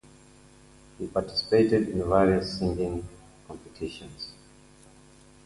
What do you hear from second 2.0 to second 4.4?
various singing competitions.